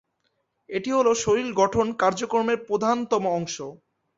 [0.69, 3.55] এটি হল শরীর গঠন কার্যক্রমের প্রধানতম অংশ।